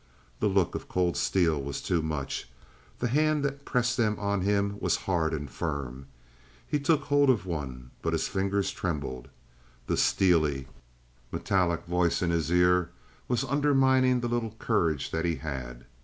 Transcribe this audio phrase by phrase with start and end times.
[0.39, 2.49] The look of cold steel was too much.
[2.97, 6.07] The hand that pressed them on him was hard and firm.
[6.65, 9.27] He took hold of one, but his fingers trembled.
[9.85, 10.67] The steely,
[11.31, 12.89] metallic voice in his ear
[13.27, 15.85] was undermining the little courage that he had.